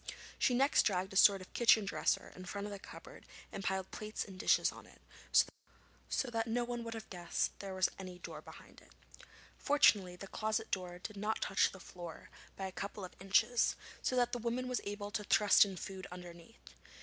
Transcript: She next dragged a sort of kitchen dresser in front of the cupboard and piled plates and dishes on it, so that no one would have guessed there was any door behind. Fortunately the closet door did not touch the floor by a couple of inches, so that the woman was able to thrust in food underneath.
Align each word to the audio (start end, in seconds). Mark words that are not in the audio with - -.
She 0.39 0.55
next 0.55 0.81
dragged 0.81 1.13
a 1.13 1.15
sort 1.15 1.41
of 1.41 1.53
kitchen 1.53 1.85
dresser 1.85 2.33
in 2.35 2.45
front 2.45 2.65
of 2.65 2.73
the 2.73 2.79
cupboard 2.79 3.23
and 3.51 3.63
piled 3.63 3.91
plates 3.91 4.25
and 4.25 4.39
dishes 4.39 4.71
on 4.71 4.87
it, 4.87 4.99
so 6.09 6.31
that 6.31 6.47
no 6.47 6.63
one 6.63 6.83
would 6.83 6.95
have 6.95 7.07
guessed 7.11 7.51
there 7.59 7.75
was 7.75 7.87
any 7.99 8.17
door 8.17 8.41
behind. 8.41 8.81
Fortunately 9.59 10.15
the 10.15 10.25
closet 10.25 10.71
door 10.71 10.97
did 10.97 11.17
not 11.17 11.39
touch 11.39 11.71
the 11.71 11.79
floor 11.79 12.31
by 12.55 12.65
a 12.65 12.71
couple 12.71 13.05
of 13.05 13.13
inches, 13.19 13.75
so 14.01 14.15
that 14.15 14.31
the 14.31 14.39
woman 14.39 14.67
was 14.67 14.81
able 14.85 15.11
to 15.11 15.23
thrust 15.23 15.65
in 15.65 15.77
food 15.77 16.07
underneath. 16.11 16.73